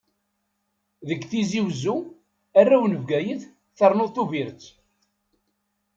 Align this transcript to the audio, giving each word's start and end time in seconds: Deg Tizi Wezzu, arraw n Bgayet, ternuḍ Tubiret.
Deg 1.07 1.21
Tizi 1.29 1.61
Wezzu, 1.65 1.97
arraw 2.59 2.83
n 2.87 2.99
Bgayet, 3.03 3.41
ternuḍ 3.77 4.09
Tubiret. 4.15 4.63